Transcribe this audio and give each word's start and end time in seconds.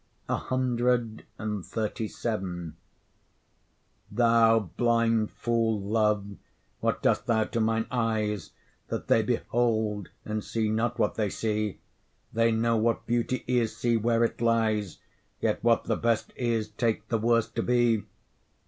CXXXVII 0.29 2.73
Thou 4.11 4.59
blind 4.75 5.29
fool, 5.29 5.79
Love, 5.79 6.37
what 6.79 7.03
dost 7.03 7.27
thou 7.27 7.43
to 7.43 7.59
mine 7.59 7.85
eyes, 7.91 8.49
That 8.87 9.05
they 9.05 9.21
behold, 9.21 10.09
and 10.25 10.43
see 10.43 10.69
not 10.71 10.97
what 10.97 11.13
they 11.13 11.29
see? 11.29 11.81
They 12.33 12.51
know 12.51 12.77
what 12.77 13.05
beauty 13.05 13.43
is, 13.45 13.77
see 13.77 13.95
where 13.95 14.23
it 14.23 14.41
lies, 14.41 14.97
Yet 15.39 15.63
what 15.63 15.83
the 15.83 15.97
best 15.97 16.33
is 16.35 16.69
take 16.69 17.09
the 17.09 17.19
worst 17.19 17.53
to 17.57 17.61
be. 17.61 18.03